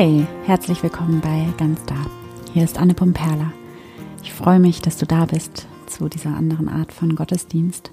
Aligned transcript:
Hi, 0.00 0.26
herzlich 0.46 0.82
willkommen 0.82 1.20
bei 1.20 1.46
Ganz 1.58 1.84
Da. 1.84 1.94
Hier 2.54 2.64
ist 2.64 2.78
Anne 2.78 2.94
Pumperla. 2.94 3.52
Ich 4.22 4.32
freue 4.32 4.58
mich, 4.58 4.80
dass 4.80 4.96
du 4.96 5.04
da 5.04 5.26
bist 5.26 5.66
zu 5.84 6.08
dieser 6.08 6.34
anderen 6.34 6.70
Art 6.70 6.90
von 6.90 7.14
Gottesdienst. 7.14 7.92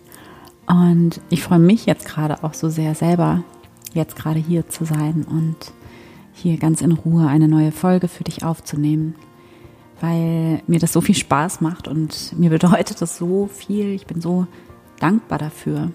Und 0.68 1.20
ich 1.30 1.44
freue 1.44 1.60
mich 1.60 1.86
jetzt 1.86 2.06
gerade 2.06 2.46
auch 2.46 2.54
so 2.54 2.70
sehr 2.70 2.96
selber, 2.96 3.44
jetzt 3.94 4.16
gerade 4.16 4.40
hier 4.40 4.70
zu 4.70 4.86
sein 4.86 5.26
und 5.30 5.58
hier 6.32 6.56
ganz 6.56 6.80
in 6.80 6.94
Ruhe 6.94 7.28
eine 7.28 7.50
neue 7.50 7.74
Folge 7.74 8.08
für 8.08 8.24
dich 8.24 8.46
aufzunehmen, 8.46 9.16
weil 10.00 10.62
mir 10.66 10.80
das 10.80 10.94
so 10.94 11.02
viel 11.02 11.14
Spaß 11.14 11.60
macht 11.60 11.90
und 11.90 12.40
mir 12.40 12.52
bedeutet 12.52 13.02
das 13.02 13.18
so 13.18 13.48
viel. 13.48 13.88
Ich 13.88 14.06
bin 14.06 14.22
so 14.22 14.48
dankbar 15.02 15.40
dafür, 15.40 15.92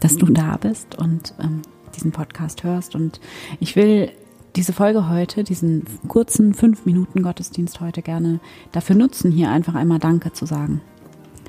dass 0.00 0.16
du 0.16 0.26
da 0.26 0.56
bist 0.56 0.98
und 0.98 1.34
ähm, 1.40 1.62
diesen 1.94 2.10
Podcast 2.10 2.64
hörst. 2.64 2.96
Und 2.96 3.20
ich 3.60 3.76
will 3.76 4.10
diese 4.56 4.72
Folge 4.72 5.10
heute, 5.10 5.44
diesen 5.44 5.84
kurzen 6.08 6.54
fünf 6.54 6.86
Minuten 6.86 7.22
Gottesdienst 7.22 7.80
heute 7.80 8.00
gerne 8.00 8.40
dafür 8.72 8.96
nutzen, 8.96 9.30
hier 9.30 9.50
einfach 9.50 9.74
einmal 9.74 9.98
Danke 9.98 10.32
zu 10.32 10.46
sagen. 10.46 10.80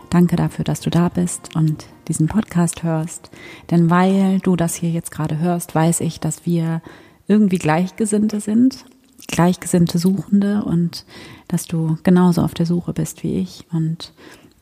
Danke 0.10 0.36
dafür, 0.36 0.66
dass 0.66 0.82
du 0.82 0.90
da 0.90 1.08
bist 1.08 1.56
und 1.56 1.86
diesen 2.10 2.28
Podcast 2.28 2.84
hörst. 2.84 3.32
Denn 3.72 3.90
weil 3.90 4.40
du 4.40 4.58
das 4.58 4.76
hier 4.76 4.90
jetzt 4.90 5.12
gerade 5.12 5.40
hörst, 5.40 5.74
weiß 5.74 6.02
ich, 6.02 6.20
dass 6.20 6.46
wir 6.46 6.82
irgendwie 7.28 7.58
Gleichgesinnte 7.58 8.42
sind, 8.42 8.86
Gleichgesinnte 9.28 10.00
Suchende 10.00 10.64
und 10.66 11.06
dass 11.48 11.66
du 11.66 11.98
genauso 12.04 12.42
auf 12.42 12.54
der 12.54 12.66
Suche 12.66 12.94
bist 12.94 13.24
wie 13.24 13.40
ich 13.40 13.66
und 13.72 14.14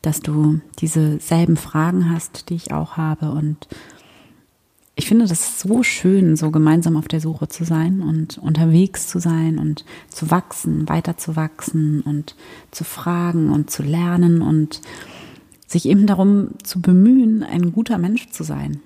dass 0.02 0.20
du 0.20 0.60
diese 0.78 1.18
selben 1.18 1.56
Fragen 1.56 2.10
hast, 2.10 2.48
die 2.48 2.54
ich 2.54 2.72
auch 2.72 2.96
habe 2.96 3.32
und 3.32 3.66
ich 5.06 5.08
finde 5.08 5.28
das 5.28 5.60
so 5.60 5.84
schön, 5.84 6.34
so 6.34 6.50
gemeinsam 6.50 6.96
auf 6.96 7.06
der 7.06 7.20
Suche 7.20 7.46
zu 7.46 7.62
sein 7.62 8.02
und 8.02 8.38
unterwegs 8.38 9.06
zu 9.06 9.20
sein 9.20 9.56
und 9.56 9.84
zu 10.08 10.32
wachsen, 10.32 10.88
weiter 10.88 11.16
zu 11.16 11.36
wachsen 11.36 12.00
und 12.00 12.34
zu 12.72 12.82
fragen 12.82 13.52
und 13.52 13.70
zu 13.70 13.84
lernen 13.84 14.42
und 14.42 14.80
sich 15.64 15.86
eben 15.88 16.08
darum 16.08 16.48
zu 16.64 16.80
bemühen, 16.80 17.44
ein 17.44 17.70
guter 17.70 17.98
Mensch 17.98 18.30
zu 18.30 18.42
sein. 18.42 18.80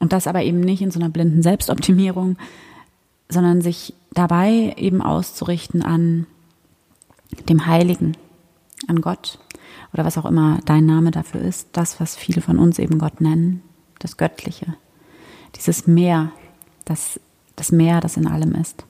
Und 0.00 0.12
das 0.12 0.26
aber 0.26 0.42
eben 0.42 0.60
nicht 0.60 0.82
in 0.82 0.90
so 0.90 1.00
einer 1.00 1.08
blinden 1.08 1.40
Selbstoptimierung, 1.40 2.36
sondern 3.30 3.62
sich 3.62 3.94
dabei 4.12 4.74
eben 4.76 5.00
auszurichten 5.00 5.80
an 5.80 6.26
dem 7.48 7.64
Heiligen, 7.64 8.18
an 8.86 9.00
Gott 9.00 9.38
oder 9.94 10.04
was 10.04 10.18
auch 10.18 10.26
immer 10.26 10.58
dein 10.66 10.84
Name 10.84 11.10
dafür 11.10 11.40
ist, 11.40 11.68
das, 11.72 12.00
was 12.00 12.16
viele 12.16 12.42
von 12.42 12.58
uns 12.58 12.78
eben 12.78 12.98
Gott 12.98 13.22
nennen, 13.22 13.62
das 13.98 14.18
Göttliche 14.18 14.76
dieses 15.56 15.86
Meer, 15.86 16.32
das, 16.84 17.20
das 17.56 17.72
Meer, 17.72 18.00
das 18.00 18.16
in 18.16 18.26
allem 18.26 18.54
ist. 18.54 18.84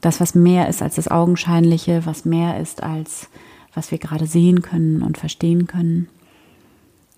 Das, 0.00 0.20
was 0.20 0.34
mehr 0.34 0.68
ist 0.68 0.80
als 0.82 0.94
das 0.94 1.08
Augenscheinliche, 1.08 2.06
was 2.06 2.24
mehr 2.24 2.60
ist 2.60 2.82
als 2.82 3.28
was 3.78 3.90
wir 3.90 3.98
gerade 3.98 4.26
sehen 4.26 4.60
können 4.60 5.02
und 5.02 5.18
verstehen 5.18 5.66
können 5.66 6.08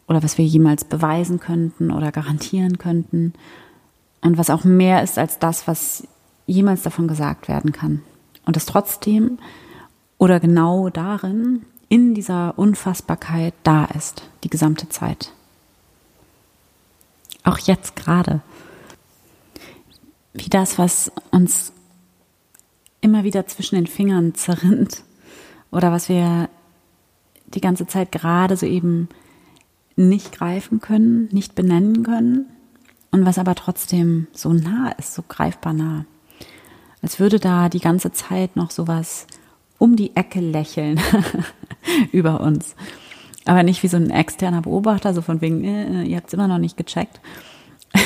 oder 0.07 0.23
was 0.23 0.39
wir 0.39 0.45
jemals 0.45 0.85
beweisen 0.85 1.41
könnten 1.41 1.91
oder 1.91 2.13
garantieren 2.13 2.79
könnten 2.79 3.33
und 4.21 4.37
was 4.37 4.51
auch 4.51 4.65
mehr 4.65 5.03
ist 5.03 5.19
als 5.19 5.39
das, 5.39 5.67
was 5.67 6.07
jemals 6.47 6.83
davon 6.83 7.09
gesagt 7.09 7.49
werden 7.49 7.73
kann. 7.73 8.03
Und 8.45 8.57
das 8.57 8.67
trotzdem 8.67 9.39
oder 10.19 10.39
genau 10.39 10.91
darin, 10.91 11.63
in 11.89 12.15
dieser 12.15 12.59
Unfassbarkeit 12.59 13.55
da 13.63 13.87
ist, 13.87 14.23
die 14.45 14.51
gesamte 14.51 14.89
Zeit. 14.89 15.33
Auch 17.51 17.59
jetzt 17.59 17.97
gerade. 17.97 18.43
Wie 20.33 20.48
das, 20.48 20.79
was 20.79 21.11
uns 21.33 21.72
immer 23.00 23.25
wieder 23.25 23.44
zwischen 23.49 23.75
den 23.75 23.88
Fingern 23.88 24.37
zerrinnt 24.37 25.03
oder 25.72 25.91
was 25.91 26.09
wir 26.09 26.49
die 27.47 27.61
ganze 27.61 27.88
Zeit 27.88 28.12
gerade 28.12 28.56
so 28.56 28.66
eben 28.66 29.09
nicht 29.97 30.31
greifen 30.31 30.81
können, 30.81 31.28
nicht 31.33 31.56
benennen 31.56 32.05
können 32.05 32.47
und 33.11 33.27
was 33.27 33.38
aber 33.38 33.56
trotzdem 33.56 34.28
so 34.32 34.53
nah 34.53 34.93
ist, 34.93 35.15
so 35.15 35.25
greifbar 35.27 35.72
nah. 35.72 36.05
Als 37.03 37.19
würde 37.19 37.41
da 37.41 37.69
die 37.69 37.81
ganze 37.81 38.12
Zeit 38.12 38.55
noch 38.55 38.71
sowas 38.71 39.27
um 39.78 39.97
die 39.97 40.15
Ecke 40.15 40.38
lächeln 40.38 41.00
über 42.12 42.43
uns 42.43 42.77
aber 43.47 43.62
nicht 43.62 43.83
wie 43.83 43.89
so 43.89 43.97
ein 43.97 44.11
externer 44.11 44.62
Beobachter, 44.62 45.15
so 45.15 45.23
von 45.23 45.41
wegen, 45.41 45.65
äh, 45.65 46.05
ihr 46.05 46.17
habt 46.17 46.28
es 46.28 46.34
immer 46.34 46.49
noch 46.49 46.59
nicht 46.59 46.77
gecheckt, 46.77 47.21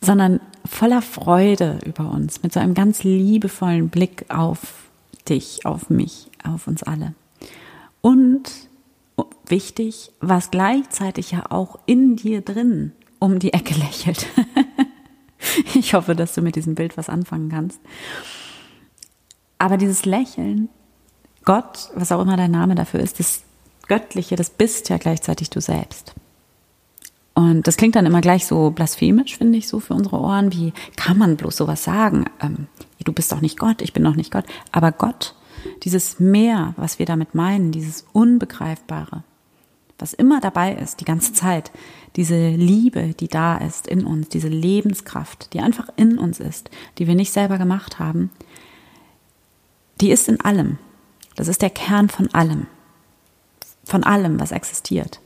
sondern 0.00 0.40
voller 0.64 1.02
Freude 1.02 1.78
über 1.84 2.10
uns, 2.10 2.42
mit 2.42 2.52
so 2.52 2.60
einem 2.60 2.74
ganz 2.74 3.02
liebevollen 3.02 3.88
Blick 3.88 4.24
auf 4.28 4.90
dich, 5.28 5.66
auf 5.66 5.90
mich, 5.90 6.30
auf 6.44 6.66
uns 6.66 6.82
alle. 6.82 7.14
Und 8.00 8.50
oh, 9.16 9.26
wichtig, 9.46 10.12
was 10.20 10.50
gleichzeitig 10.50 11.32
ja 11.32 11.50
auch 11.50 11.78
in 11.86 12.16
dir 12.16 12.40
drin 12.40 12.92
um 13.18 13.38
die 13.38 13.52
Ecke 13.52 13.74
lächelt. 13.78 14.26
ich 15.74 15.94
hoffe, 15.94 16.14
dass 16.14 16.34
du 16.34 16.40
mit 16.40 16.56
diesem 16.56 16.74
Bild 16.74 16.96
was 16.96 17.08
anfangen 17.08 17.50
kannst. 17.50 17.80
Aber 19.58 19.76
dieses 19.76 20.06
Lächeln 20.06 20.70
Gott, 21.50 21.90
was 21.96 22.12
auch 22.12 22.22
immer 22.22 22.36
dein 22.36 22.52
Name 22.52 22.76
dafür 22.76 23.00
ist, 23.00 23.18
das 23.18 23.42
Göttliche, 23.88 24.36
das 24.36 24.50
bist 24.50 24.88
ja 24.88 24.98
gleichzeitig 24.98 25.50
du 25.50 25.60
selbst. 25.60 26.14
Und 27.34 27.66
das 27.66 27.76
klingt 27.76 27.96
dann 27.96 28.06
immer 28.06 28.20
gleich 28.20 28.46
so 28.46 28.70
blasphemisch, 28.70 29.36
finde 29.36 29.58
ich, 29.58 29.66
so 29.66 29.80
für 29.80 29.94
unsere 29.94 30.20
Ohren. 30.20 30.52
Wie 30.52 30.72
kann 30.94 31.18
man 31.18 31.36
bloß 31.36 31.56
sowas 31.56 31.82
sagen? 31.82 32.26
Ähm, 32.40 32.68
du 33.02 33.12
bist 33.12 33.32
doch 33.32 33.40
nicht 33.40 33.58
Gott, 33.58 33.82
ich 33.82 33.92
bin 33.92 34.04
doch 34.04 34.14
nicht 34.14 34.30
Gott. 34.30 34.44
Aber 34.70 34.92
Gott, 34.92 35.34
dieses 35.82 36.20
Meer, 36.20 36.74
was 36.76 37.00
wir 37.00 37.06
damit 37.06 37.34
meinen, 37.34 37.72
dieses 37.72 38.06
Unbegreifbare, 38.12 39.24
was 39.98 40.12
immer 40.12 40.40
dabei 40.40 40.74
ist, 40.74 41.00
die 41.00 41.04
ganze 41.04 41.32
Zeit, 41.32 41.72
diese 42.14 42.50
Liebe, 42.50 43.12
die 43.18 43.26
da 43.26 43.56
ist 43.56 43.88
in 43.88 44.06
uns, 44.06 44.28
diese 44.28 44.46
Lebenskraft, 44.46 45.52
die 45.52 45.58
einfach 45.58 45.88
in 45.96 46.16
uns 46.16 46.38
ist, 46.38 46.70
die 46.98 47.08
wir 47.08 47.16
nicht 47.16 47.32
selber 47.32 47.58
gemacht 47.58 47.98
haben, 47.98 48.30
die 50.00 50.12
ist 50.12 50.28
in 50.28 50.40
allem. 50.40 50.78
Das 51.36 51.48
ist 51.48 51.62
der 51.62 51.70
Kern 51.70 52.08
von 52.08 52.32
allem. 52.34 52.66
Von 53.84 54.04
allem, 54.04 54.38
was 54.40 54.52
existiert. 54.52 55.20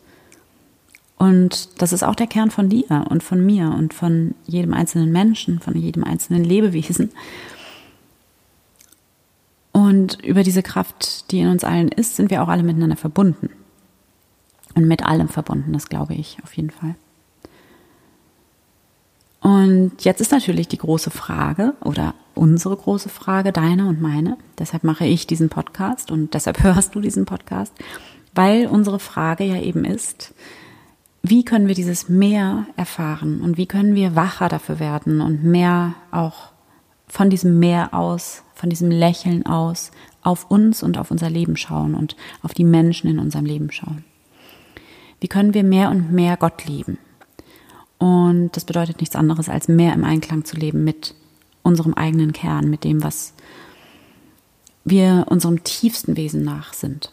Und 1.17 1.81
das 1.81 1.93
ist 1.93 2.03
auch 2.03 2.15
der 2.15 2.27
Kern 2.27 2.51
von 2.51 2.69
dir 2.69 3.07
und 3.09 3.23
von 3.23 3.45
mir 3.45 3.71
und 3.71 3.95
von 3.95 4.35
jedem 4.47 4.75
einzelnen 4.75 5.13
Menschen, 5.13 5.61
von 5.61 5.77
jedem 5.77 6.05
einzelnen 6.05 6.45
Lebewesen. 6.45 7.13
Und 9.73 10.23
über 10.23 10.43
diese 10.43 10.63
Kraft, 10.63 11.31
die 11.31 11.41
in 11.41 11.49
uns 11.49 11.65
allen 11.65 11.89
ist, 11.89 12.17
sind 12.17 12.31
wir 12.31 12.43
auch 12.43 12.49
alle 12.49 12.63
miteinander 12.63 12.97
verbunden. 12.97 13.51
Und 14.75 14.87
mit 14.87 15.05
allem 15.05 15.29
verbunden, 15.29 15.73
das 15.73 15.89
glaube 15.89 16.15
ich 16.15 16.39
auf 16.43 16.55
jeden 16.55 16.71
Fall. 16.71 16.97
Und 19.45 19.93
jetzt 20.01 20.23
ist 20.23 20.33
natürlich 20.33 20.69
die 20.69 20.79
große 20.79 21.11
Frage 21.11 21.75
oder 21.85 22.15
unsere 22.35 22.75
große 22.75 23.11
Frage, 23.11 23.53
deine 23.53 23.87
und 23.89 24.01
meine. 24.01 24.39
Deshalb 24.59 24.85
mache 24.85 25.05
ich 25.05 25.27
diesen 25.27 25.51
Podcast 25.51 26.11
und 26.11 26.33
deshalb 26.33 26.63
hörst 26.63 26.95
du 26.95 27.01
diesen 27.03 27.27
Podcast, 27.27 27.75
weil 28.35 28.67
unsere 28.67 28.99
Frage 28.99 29.45
ja 29.45 29.61
eben 29.61 29.85
ist, 29.85 30.33
wie 31.23 31.45
können 31.45 31.69
wir 31.69 31.75
dieses 31.75 32.09
Meer 32.09 32.67
erfahren 32.79 33.43
und 33.43 33.59
wie 33.59 33.67
können 33.67 33.95
wir 33.95 34.17
wacher 34.17 34.49
dafür 34.49 34.81
werden 34.81 35.21
und 35.21 35.45
mehr 35.45 35.93
auch 36.11 36.53
von 37.07 37.29
diesem 37.29 37.59
Meer 37.59 37.93
aus, 37.93 38.45
von 38.55 38.71
diesem 38.71 38.91
Lächeln 38.91 39.45
aus 39.45 39.91
auf 40.23 40.51
uns 40.51 40.83
und 40.83 40.97
auf 40.97 41.11
unser 41.11 41.29
Leben 41.29 41.59
schauen 41.59 41.95
und 41.95 42.17
auf 42.43 42.55
die 42.55 42.65
Menschen 42.65 43.11
in 43.11 43.19
unserem 43.19 43.45
Leben 43.45 43.71
schauen. 43.71 44.07
Wie 45.21 45.29
können 45.29 45.53
wir 45.53 45.65
mehr 45.65 45.91
und 45.91 46.13
mehr 46.13 46.39
Gott 46.39 46.65
lieben? 46.65 46.97
Und 47.99 48.51
das 48.53 48.65
bedeutet 48.65 49.01
nichts 49.01 49.17
anderes, 49.17 49.49
als 49.49 49.69
mehr 49.69 49.95
im 49.95 50.05
Einklang 50.05 50.45
zu 50.45 50.57
leben 50.57 50.85
mit 50.85 51.15
unserem 51.63 51.95
eigenen 51.95 52.33
Kern, 52.33 52.69
mit 52.69 52.85
dem, 52.85 53.03
was 53.03 53.35
wir 54.85 55.27
unserem 55.29 55.65
tiefsten 55.65 56.17
Wesen 56.17 56.43
nach 56.45 56.73
sind. 56.75 57.11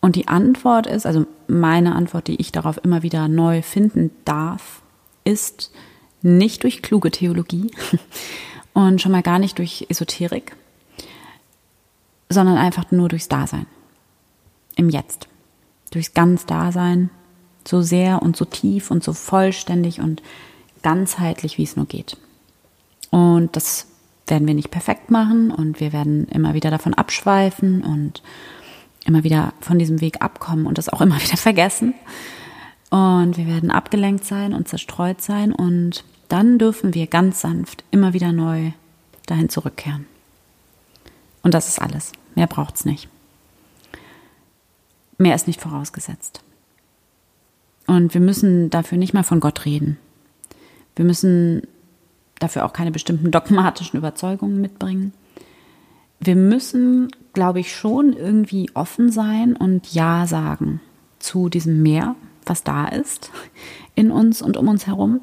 Und 0.00 0.16
die 0.16 0.28
Antwort 0.28 0.86
ist, 0.86 1.06
also 1.06 1.24
meine 1.48 1.94
Antwort, 1.94 2.28
die 2.28 2.38
ich 2.38 2.52
darauf 2.52 2.78
immer 2.84 3.02
wieder 3.02 3.26
neu 3.26 3.62
finden 3.62 4.10
darf, 4.26 4.82
ist 5.24 5.72
nicht 6.20 6.62
durch 6.62 6.82
kluge 6.82 7.10
Theologie 7.10 7.70
und 8.74 9.00
schon 9.00 9.12
mal 9.12 9.22
gar 9.22 9.38
nicht 9.38 9.58
durch 9.58 9.86
Esoterik, 9.88 10.56
sondern 12.28 12.58
einfach 12.58 12.90
nur 12.90 13.08
durchs 13.08 13.28
Dasein. 13.28 13.66
Im 14.76 14.90
Jetzt. 14.90 15.28
Durchs 15.90 16.12
ganz 16.12 16.44
Dasein, 16.44 17.08
so 17.66 17.82
sehr 17.82 18.22
und 18.22 18.36
so 18.36 18.44
tief 18.44 18.90
und 18.90 19.02
so 19.02 19.12
vollständig 19.12 20.00
und 20.00 20.22
ganzheitlich, 20.82 21.58
wie 21.58 21.62
es 21.64 21.76
nur 21.76 21.86
geht. 21.86 22.16
Und 23.10 23.56
das 23.56 23.86
werden 24.26 24.46
wir 24.46 24.54
nicht 24.54 24.70
perfekt 24.70 25.10
machen 25.10 25.50
und 25.50 25.80
wir 25.80 25.92
werden 25.92 26.26
immer 26.28 26.54
wieder 26.54 26.70
davon 26.70 26.94
abschweifen 26.94 27.82
und 27.82 28.22
immer 29.04 29.24
wieder 29.24 29.52
von 29.60 29.78
diesem 29.78 30.00
Weg 30.00 30.22
abkommen 30.22 30.66
und 30.66 30.78
das 30.78 30.88
auch 30.88 31.00
immer 31.00 31.20
wieder 31.22 31.36
vergessen. 31.36 31.94
Und 32.90 33.36
wir 33.36 33.46
werden 33.46 33.70
abgelenkt 33.70 34.24
sein 34.24 34.54
und 34.54 34.68
zerstreut 34.68 35.20
sein 35.20 35.52
und 35.52 36.04
dann 36.28 36.58
dürfen 36.58 36.94
wir 36.94 37.06
ganz 37.06 37.40
sanft 37.40 37.84
immer 37.90 38.12
wieder 38.12 38.32
neu 38.32 38.72
dahin 39.26 39.48
zurückkehren. 39.48 40.06
Und 41.42 41.54
das 41.54 41.68
ist 41.68 41.80
alles. 41.80 42.12
Mehr 42.34 42.46
braucht 42.46 42.76
es 42.76 42.84
nicht. 42.84 43.08
Mehr 45.18 45.34
ist 45.34 45.46
nicht 45.46 45.60
vorausgesetzt. 45.60 46.42
Und 47.94 48.12
wir 48.12 48.20
müssen 48.20 48.70
dafür 48.70 48.98
nicht 48.98 49.14
mal 49.14 49.22
von 49.22 49.38
Gott 49.38 49.64
reden. 49.64 49.98
Wir 50.96 51.04
müssen 51.04 51.62
dafür 52.40 52.64
auch 52.64 52.72
keine 52.72 52.90
bestimmten 52.90 53.30
dogmatischen 53.30 53.98
Überzeugungen 53.98 54.60
mitbringen. 54.60 55.12
Wir 56.18 56.34
müssen, 56.34 57.08
glaube 57.34 57.60
ich, 57.60 57.74
schon 57.74 58.12
irgendwie 58.12 58.68
offen 58.74 59.12
sein 59.12 59.54
und 59.54 59.92
Ja 59.92 60.26
sagen 60.26 60.80
zu 61.20 61.48
diesem 61.48 61.82
Meer, 61.82 62.16
was 62.44 62.64
da 62.64 62.88
ist, 62.88 63.30
in 63.94 64.10
uns 64.10 64.42
und 64.42 64.56
um 64.56 64.66
uns 64.68 64.88
herum. 64.88 65.20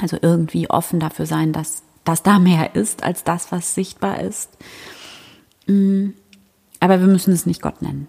Also 0.00 0.16
irgendwie 0.20 0.70
offen 0.70 0.98
dafür 0.98 1.26
sein, 1.26 1.52
dass, 1.52 1.82
dass 2.04 2.22
da 2.22 2.38
mehr 2.38 2.74
ist 2.74 3.04
als 3.04 3.22
das, 3.22 3.52
was 3.52 3.74
sichtbar 3.74 4.20
ist. 4.20 4.56
Mm, 5.66 6.10
aber 6.80 7.00
wir 7.00 7.06
müssen 7.06 7.34
es 7.34 7.44
nicht 7.44 7.60
Gott 7.60 7.82
nennen. 7.82 8.08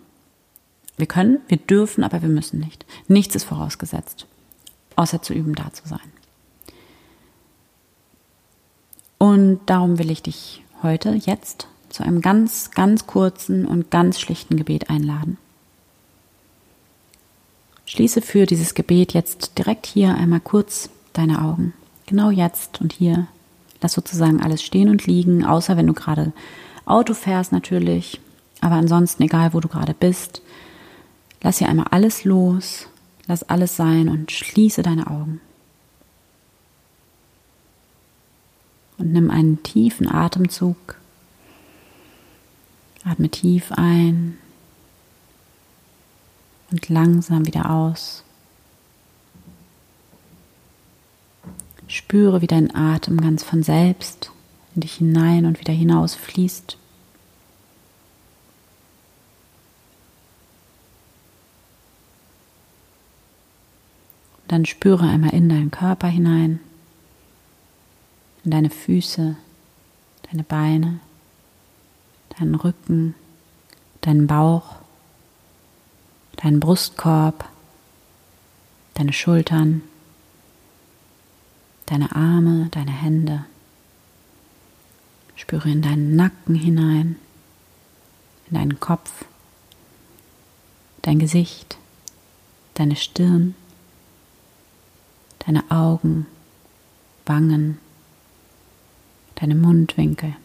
Wir 0.98 1.08
können, 1.08 1.40
wir 1.48 1.58
dürfen, 1.58 2.04
aber 2.04 2.22
wir 2.22 2.30
müssen 2.30 2.60
nicht. 2.60 2.86
Nichts 3.08 3.36
ist 3.36 3.46
vorausgesetzt, 3.46 4.28
außer 4.96 5.22
zu 5.22 5.34
üben, 5.34 5.56
da 5.56 5.74
zu 5.74 5.88
sein. 5.88 6.00
Und 9.18 9.62
darum 9.66 10.00
will 10.00 10.12
ich 10.12 10.22
dich 10.22 10.64
heute, 10.84 11.12
jetzt, 11.12 11.68
zu 11.90 12.04
einem 12.04 12.22
ganz, 12.22 12.72
ganz 12.72 13.08
kurzen 13.08 13.66
und 13.66 13.90
ganz 13.90 14.20
schlichten 14.20 14.58
Gebet 14.58 14.90
einladen. 14.90 15.38
Schließe 17.86 18.22
für 18.22 18.46
dieses 18.46 18.74
Gebet 18.74 19.14
jetzt 19.14 19.58
direkt 19.58 19.86
hier 19.86 20.16
einmal 20.16 20.40
kurz 20.40 20.90
deine 21.14 21.42
Augen. 21.42 21.74
Genau 22.06 22.32
jetzt 22.32 22.82
und 22.82 22.94
hier. 22.94 23.28
Lass 23.82 23.94
sozusagen 23.94 24.42
alles 24.42 24.64
stehen 24.64 24.90
und 24.90 25.06
liegen, 25.06 25.46
außer 25.46 25.78
wenn 25.78 25.88
du 25.88 25.94
gerade 25.94 26.34
Auto 26.86 27.14
fährst 27.14 27.52
natürlich. 27.52 28.20
Aber 28.62 28.76
ansonsten, 28.76 29.24
egal 29.24 29.54
wo 29.54 29.60
du 29.60 29.68
gerade 29.68 29.94
bist, 29.94 30.42
lass 31.44 31.60
hier 31.60 31.70
einmal 31.70 31.88
alles 31.92 32.24
los, 32.24 32.88
lass 33.28 33.44
alles 33.44 33.76
sein 33.76 34.10
und 34.10 34.32
schließe 34.32 34.82
deine 34.82 35.08
Augen. 35.08 35.42
Und 38.98 39.12
nimm 39.12 39.30
einen 39.30 39.62
tiefen 39.62 40.08
Atemzug. 40.08 40.96
Atme 43.04 43.30
tief 43.30 43.72
ein 43.74 44.38
und 46.72 46.88
langsam 46.88 47.46
wieder 47.46 47.70
aus. 47.70 48.24
Spüre, 51.88 52.42
wie 52.42 52.48
dein 52.48 52.74
Atem 52.74 53.20
ganz 53.20 53.44
von 53.44 53.62
selbst 53.62 54.32
in 54.74 54.82
dich 54.82 54.96
hinein 54.96 55.46
und 55.46 55.60
wieder 55.60 55.74
hinaus 55.74 56.16
fließt. 56.16 56.78
Dann 64.54 64.66
spüre 64.66 65.08
einmal 65.08 65.34
in 65.34 65.50
deinen 65.50 65.72
Körper 65.72 66.08
hinein, 66.08 66.60
in 68.44 68.52
deine 68.52 68.70
Füße, 68.70 69.36
deine 70.30 70.44
Beine, 70.44 71.00
deinen 72.38 72.54
Rücken, 72.54 73.16
deinen 74.02 74.28
Bauch, 74.28 74.76
deinen 76.36 76.60
Brustkorb, 76.60 77.50
deine 78.94 79.12
Schultern, 79.12 79.82
deine 81.88 82.16
Arme, 82.16 82.68
deine 82.70 82.92
Hände. 82.92 83.46
Spüre 85.36 85.72
in 85.72 85.82
deinen 85.82 86.16
Nacken 86.16 86.54
hinein, 86.54 87.16
in 88.52 88.54
deinen 88.58 88.80
Kopf, 88.80 89.26
dein 91.02 91.18
Gesicht, 91.18 91.80
deine 92.76 92.96
Stirn, 92.96 93.56
deine 95.46 95.70
Augen, 95.70 96.26
Wangen, 97.26 97.80
deine 99.36 99.56
Mundwinkel. 99.56 100.36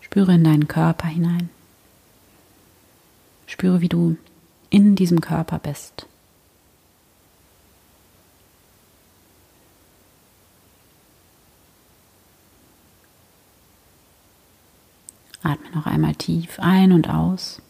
Spüre 0.00 0.34
in 0.34 0.44
deinen 0.44 0.68
Körper 0.68 1.08
hinein. 1.08 1.48
Spüre, 3.46 3.80
wie 3.80 3.88
du 3.88 4.16
in 4.70 4.94
diesem 4.94 5.20
Körper 5.20 5.58
bist. 5.58 6.06
Atme 15.42 15.70
noch 15.74 15.86
einmal 15.86 16.14
tief 16.14 16.58
ein 16.58 16.92
und 16.92 17.08
aus. 17.08 17.60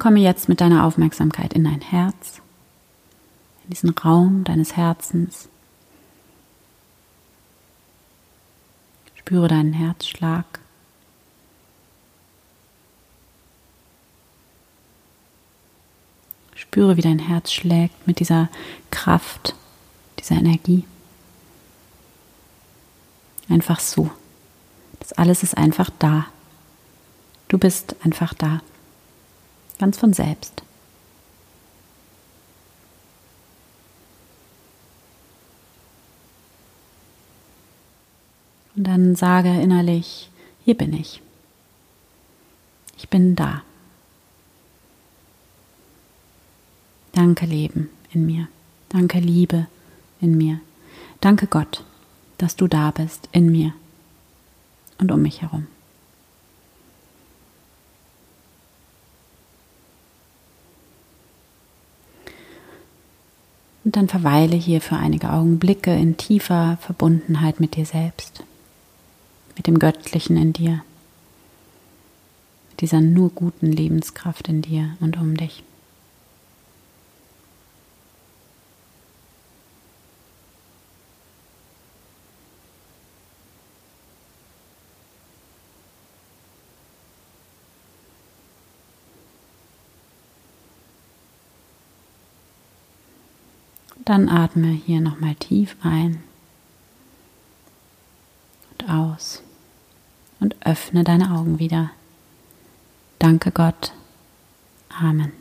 Komme 0.00 0.18
jetzt 0.18 0.48
mit 0.48 0.60
deiner 0.60 0.84
Aufmerksamkeit 0.84 1.52
in 1.52 1.62
dein 1.62 1.82
Herz, 1.82 2.40
in 3.64 3.70
diesen 3.70 3.90
Raum 3.90 4.42
deines 4.42 4.76
Herzens. 4.76 5.48
Spüre 9.14 9.46
deinen 9.46 9.74
Herzschlag. 9.74 10.44
Spüre, 16.54 16.96
wie 16.96 17.02
dein 17.02 17.18
Herz 17.18 17.52
schlägt 17.52 18.06
mit 18.06 18.20
dieser 18.20 18.48
Kraft, 18.90 19.54
dieser 20.18 20.36
Energie. 20.36 20.84
Einfach 23.48 23.80
so. 23.80 24.10
Das 24.98 25.12
alles 25.12 25.42
ist 25.42 25.56
einfach 25.56 25.90
da. 25.98 26.26
Du 27.48 27.58
bist 27.58 27.96
einfach 28.02 28.32
da 28.34 28.62
ganz 29.80 29.96
von 29.96 30.12
selbst. 30.12 30.62
Und 38.76 38.84
dann 38.84 39.16
sage 39.16 39.48
innerlich, 39.48 40.30
hier 40.64 40.76
bin 40.76 40.92
ich. 40.92 41.22
Ich 42.98 43.08
bin 43.08 43.34
da. 43.34 43.62
Danke 47.12 47.46
Leben 47.46 47.88
in 48.12 48.26
mir. 48.26 48.48
Danke 48.90 49.18
Liebe 49.18 49.66
in 50.20 50.36
mir. 50.36 50.60
Danke 51.22 51.46
Gott, 51.46 51.84
dass 52.36 52.54
du 52.54 52.68
da 52.68 52.90
bist 52.90 53.28
in 53.32 53.50
mir 53.50 53.72
und 54.98 55.10
um 55.10 55.22
mich 55.22 55.40
herum. 55.40 55.66
Und 63.90 63.96
dann 63.96 64.06
verweile 64.06 64.54
hier 64.54 64.80
für 64.80 64.94
einige 64.94 65.32
Augenblicke 65.32 65.92
in 65.92 66.16
tiefer 66.16 66.78
Verbundenheit 66.80 67.58
mit 67.58 67.74
dir 67.74 67.84
selbst, 67.84 68.44
mit 69.56 69.66
dem 69.66 69.80
Göttlichen 69.80 70.36
in 70.36 70.52
dir, 70.52 70.84
mit 72.70 72.82
dieser 72.82 73.00
nur 73.00 73.30
guten 73.30 73.72
Lebenskraft 73.72 74.46
in 74.46 74.62
dir 74.62 74.96
und 75.00 75.16
um 75.16 75.36
dich. 75.36 75.64
Dann 94.04 94.28
atme 94.28 94.68
hier 94.68 95.00
nochmal 95.00 95.34
tief 95.34 95.76
ein 95.82 96.22
und 98.72 98.88
aus 98.90 99.42
und 100.40 100.56
öffne 100.64 101.04
deine 101.04 101.32
Augen 101.32 101.58
wieder. 101.58 101.90
Danke 103.18 103.50
Gott. 103.50 103.92
Amen. 104.88 105.32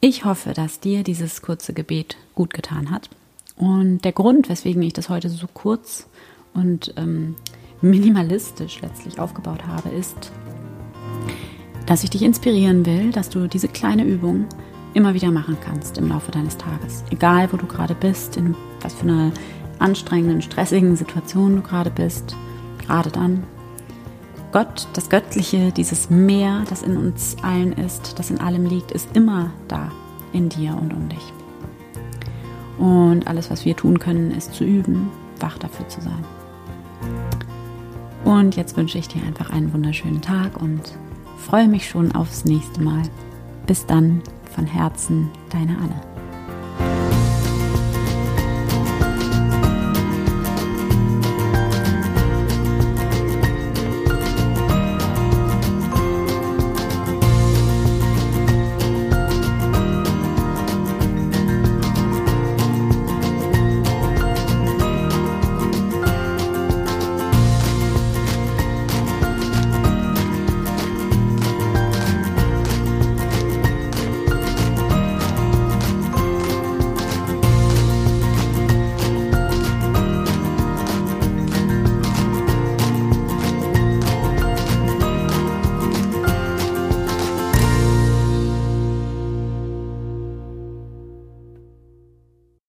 Ich 0.00 0.24
hoffe, 0.24 0.52
dass 0.54 0.78
dir 0.78 1.02
dieses 1.02 1.42
kurze 1.42 1.72
Gebet 1.72 2.16
gut 2.36 2.54
getan 2.54 2.90
hat. 2.90 3.10
Und 3.56 4.02
der 4.02 4.12
Grund, 4.12 4.48
weswegen 4.48 4.80
ich 4.82 4.92
das 4.92 5.08
heute 5.08 5.28
so 5.28 5.48
kurz 5.52 6.06
und 6.54 6.94
ähm, 6.96 7.34
minimalistisch 7.80 8.80
letztlich 8.80 9.18
aufgebaut 9.18 9.66
habe, 9.66 9.88
ist, 9.88 10.30
dass 11.88 12.04
ich 12.04 12.10
dich 12.10 12.22
inspirieren 12.22 12.84
will, 12.84 13.12
dass 13.12 13.30
du 13.30 13.48
diese 13.48 13.66
kleine 13.66 14.04
Übung 14.04 14.44
immer 14.92 15.14
wieder 15.14 15.30
machen 15.30 15.56
kannst 15.64 15.96
im 15.96 16.08
Laufe 16.08 16.30
deines 16.30 16.58
Tages. 16.58 17.02
Egal, 17.10 17.50
wo 17.50 17.56
du 17.56 17.64
gerade 17.64 17.94
bist, 17.94 18.36
in 18.36 18.54
was 18.82 18.92
für 18.92 19.04
einer 19.04 19.32
anstrengenden, 19.78 20.42
stressigen 20.42 20.96
Situation 20.96 21.56
du 21.56 21.62
gerade 21.62 21.90
bist, 21.90 22.36
gerade 22.84 23.10
dann. 23.10 23.42
Gott, 24.52 24.86
das 24.92 25.08
Göttliche, 25.08 25.72
dieses 25.72 26.10
Meer, 26.10 26.64
das 26.68 26.82
in 26.82 26.98
uns 26.98 27.36
allen 27.42 27.72
ist, 27.72 28.18
das 28.18 28.30
in 28.30 28.38
allem 28.38 28.66
liegt, 28.66 28.92
ist 28.92 29.16
immer 29.16 29.50
da 29.66 29.90
in 30.34 30.50
dir 30.50 30.76
und 30.78 30.92
um 30.92 31.08
dich. 31.08 31.32
Und 32.76 33.26
alles, 33.26 33.50
was 33.50 33.64
wir 33.64 33.74
tun 33.74 33.98
können, 33.98 34.30
ist 34.30 34.52
zu 34.52 34.64
üben, 34.64 35.08
wach 35.40 35.56
dafür 35.56 35.88
zu 35.88 36.02
sein. 36.02 36.24
Und 38.26 38.56
jetzt 38.56 38.76
wünsche 38.76 38.98
ich 38.98 39.08
dir 39.08 39.22
einfach 39.22 39.48
einen 39.48 39.72
wunderschönen 39.72 40.20
Tag 40.20 40.60
und 40.60 40.98
freue 41.38 41.68
mich 41.68 41.88
schon 41.88 42.12
aufs 42.12 42.44
nächste 42.44 42.82
Mal. 42.82 43.02
Bis 43.66 43.86
dann, 43.86 44.22
von 44.54 44.66
Herzen, 44.66 45.30
deine 45.50 45.76
Anne. 45.78 46.17